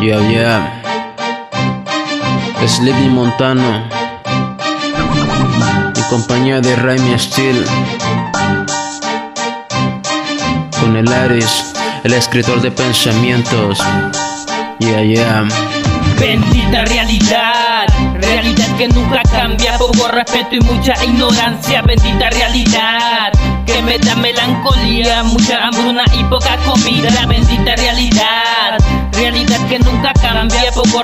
[0.00, 0.82] Yeah, yeah.
[2.66, 3.84] Sleepy Montano.
[5.94, 7.66] Y compañía de Raimi Steel.
[10.80, 13.78] Con el Aris, el escritor de pensamientos.
[14.78, 15.48] Yeah, yeah.
[16.18, 23.32] Bendita realidad, realidad que nunca cambia, poco respeto y mucha ignorancia, bendita realidad
[23.66, 28.78] que me da melancolía, mucha hambruna y poca comida, bendita realidad,
[29.12, 29.49] realidad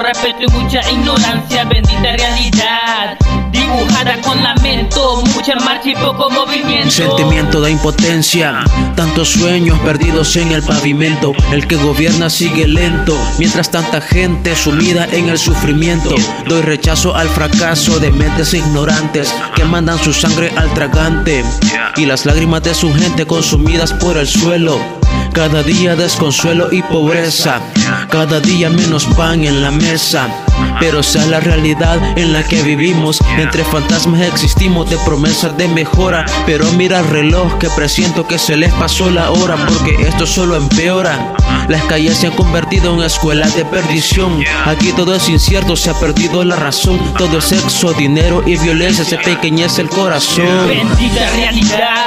[0.06, 3.19] respeto y mucha ignorancia, bendita realidad
[3.51, 6.91] dibujada con lamento, mucha marcha y poco movimiento.
[6.91, 11.32] Sentimiento de impotencia, tantos sueños perdidos en el pavimento.
[11.51, 16.15] El que gobierna sigue lento, mientras tanta gente sumida en el sufrimiento.
[16.46, 21.45] Doy rechazo al fracaso de mentes ignorantes que mandan su sangre al tragante
[21.96, 24.79] y las lágrimas de su gente consumidas por el suelo.
[25.32, 27.60] Cada día desconsuelo y pobreza,
[28.10, 30.28] cada día menos pan en la mesa.
[30.80, 36.24] Pero sea la realidad en la que vivimos, entre fantasmas existimos de promesas de mejora.
[36.46, 40.56] Pero mira el reloj que presiento que se les pasó la hora, porque esto solo
[40.56, 41.34] empeora.
[41.68, 44.42] Las calles se han convertido en escuelas de perdición.
[44.64, 46.98] Aquí todo es incierto, se ha perdido la razón.
[47.18, 50.68] Todo es sexo, dinero y violencia, se pequeñece el corazón.
[50.68, 52.05] Bendita realidad,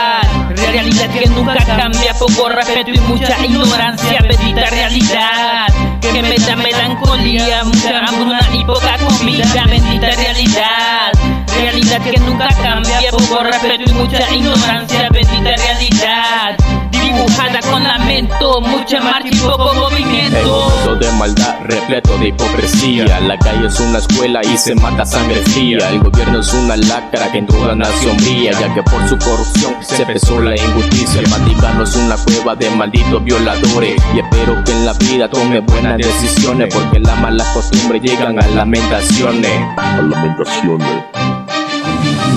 [0.82, 4.20] realidad que nunca cambia, poco respeto y mucha ignorancia.
[4.22, 5.68] Bendita realidad
[6.00, 9.66] que me da melancolía, mucha hambruna y poca comida.
[9.66, 11.12] Bendita realidad,
[11.60, 15.10] realidad que nunca cambia, poco respeto y mucha ignorancia.
[15.10, 16.58] Bendita realidad
[16.92, 20.98] dibujada con lamento, mucha marcha y poco movimiento.
[21.20, 23.20] Maldad, repleto de hipocresía.
[23.20, 25.90] La calle es una escuela y se mata sangre fría.
[25.90, 29.76] El gobierno es una lacra que en toda nación brilla, ya que por su corrupción
[29.82, 31.20] se pesó la injusticia.
[31.20, 34.02] El Vaticano es una cueva de malditos violadores.
[34.16, 38.40] Y espero que en la vida tome buenas decisiones, porque las malas costumbres llegan.
[38.40, 39.52] A lamentaciones.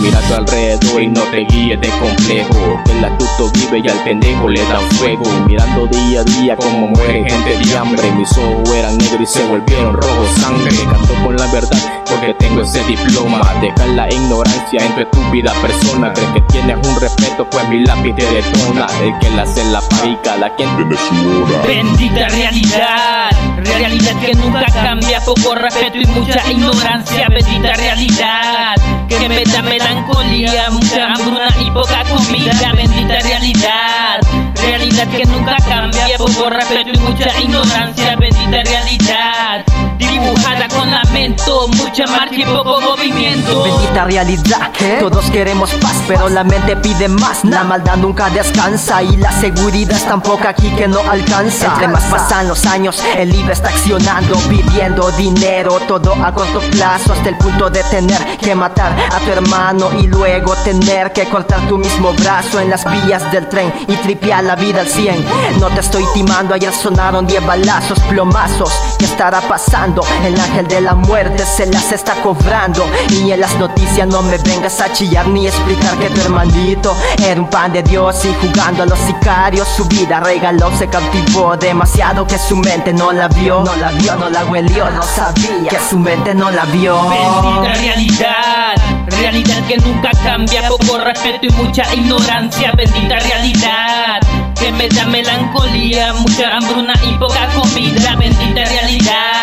[0.01, 2.81] Mira a tu alrededor y no te guíes de complejo.
[2.91, 5.25] El astuto vive y al pendejo le dan fuego.
[5.47, 8.11] Mirando día a día como muere gente de hambre.
[8.13, 10.71] Mis ojos eran negros y se volvieron rojos sangre.
[10.91, 13.41] Canto con la verdad porque tengo ese diploma.
[13.61, 16.13] Deja la ignorancia en tu estúpida persona.
[16.13, 18.87] Crees que tienes un respeto, pues mi lápiz te detona.
[19.03, 21.67] El que la hace la parica, la quien Tiene su hora.
[21.67, 27.29] Bendita realidad, realidad que nunca cambia, poco respeto y mucha ignorancia.
[27.29, 28.77] Bendita realidad
[29.19, 32.73] que me da melancolía, mucha hambruna y poca comida.
[32.75, 34.21] Bendita realidad,
[34.63, 38.17] realidad que nunca cambia, poco respeto y mucha ignorancia.
[38.17, 39.65] Bendita realidad
[39.99, 43.63] dibujada con lamento, mucha marcha y poco movimiento.
[43.63, 47.45] Bendita realidad, todos queremos paz, pero la mente pide más.
[47.45, 51.67] La maldad nunca descansa y la seguridad es tan poca aquí que no alcanza.
[51.67, 57.13] Entre más pasan los años, el libro está accionando, pidiendo dinero, todo a corto plazo,
[57.13, 61.61] hasta el punto de tener que matar a tu hermano y luego tener que cortar
[61.69, 65.27] tu mismo brazo en las vías del tren y tripear la vida al 100.
[65.61, 68.73] No te estoy timando, ayer sonaron 10 balazos, plomazos.
[68.99, 70.03] ¿Qué estará pasando?
[70.25, 72.85] El ángel de la muerte se las está cobrando.
[73.11, 77.41] Y en las noticias no me vengas a chillar ni explicar que tu hermanito era
[77.41, 79.69] un pan de Dios y jugando a los sicarios.
[79.69, 83.63] Su vida regaló, se cautivó demasiado que su mente no la vio.
[83.63, 86.97] No la vio, no la huelió, no sabía que su mente no la vio.
[87.09, 88.75] Bendita realidad,
[89.07, 92.73] realidad que nunca cambia, poco respeto y mucha ignorancia.
[92.73, 94.21] Bendita realidad
[94.59, 98.17] que me da melancolía, mucha hambruna y poca comida.
[98.17, 99.42] Bendita realidad, realidad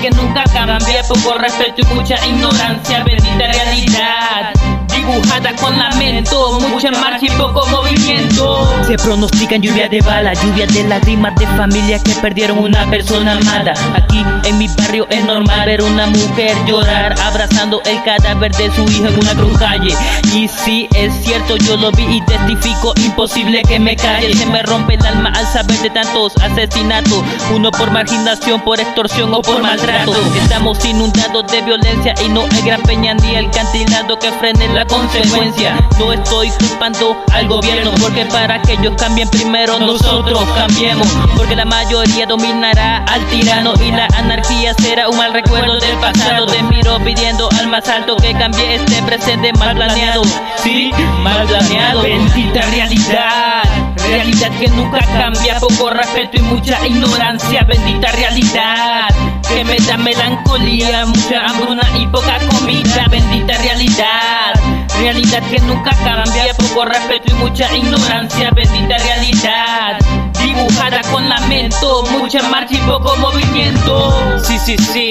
[0.00, 3.04] que nunca cambia, poco respeto y mucha ignorancia.
[3.04, 4.63] Bendita realidad
[5.04, 8.84] dibujada con lamento, mucha marcha y poco movimiento.
[8.86, 13.74] Se pronostican lluvia de bala, lluvia de lágrimas de familias que perdieron una persona amada.
[13.94, 18.82] Aquí en mi barrio es normal ver una mujer llorar abrazando el cadáver de su
[18.82, 19.94] hijo en una cruz calle.
[20.32, 24.34] Y si es cierto, yo lo vi y testifico, imposible que me calle.
[24.34, 27.22] Se me rompe el alma al saber de tantos asesinatos,
[27.54, 30.14] uno por marginación, por extorsión o por maltrato.
[30.36, 34.86] Estamos inundados de violencia y no hay gran peña ni el cantilado que frene la
[34.94, 35.76] consecuencia.
[35.98, 41.06] No estoy culpando al gobierno porque para que ellos cambien primero nosotros cambiemos.
[41.36, 46.46] Porque la mayoría dominará al tirano y la anarquía será un mal recuerdo del pasado.
[46.46, 50.22] Te miro pidiendo al más alto que cambie este presente mal planeado.
[50.62, 50.90] Sí,
[51.22, 52.02] mal planeado.
[52.02, 53.62] Bendita realidad.
[53.96, 57.64] Realidad que nunca cambia, poco respeto y mucha ignorancia.
[57.64, 59.08] Bendita realidad
[59.48, 63.06] que me da melancolía, mucha hambruna y poca comida.
[63.10, 64.54] Bendita realidad,
[65.04, 68.50] realidad que nunca cambia, poco respeto y mucha ignorancia.
[68.52, 69.98] Bendita realidad
[70.42, 74.38] dibujada con lamento, mucha marcha y poco movimiento.
[74.42, 75.10] Sí, sí, sí.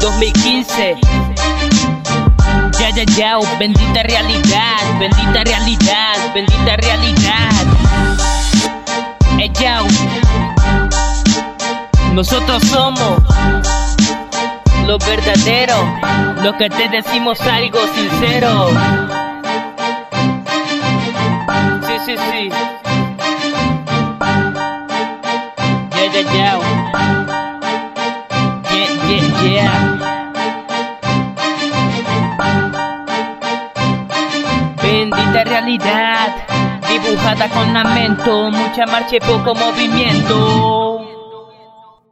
[0.00, 0.98] 2015.
[2.78, 7.52] Ya, ya, ya, bendita realidad, bendita realidad, bendita realidad.
[9.38, 9.82] Hey, ya.
[12.12, 13.22] Nosotros somos
[14.88, 15.84] los verdaderos,
[16.42, 18.70] los que te decimos algo sincero.
[21.86, 22.48] Sí, sí, sí.
[25.92, 26.58] Yeah, yeah, yeah.
[28.72, 29.74] Yeah, yeah, yeah.
[34.82, 36.30] Bendita realidad,
[36.88, 40.87] dibujada con lamento, mucha marcha y poco movimiento.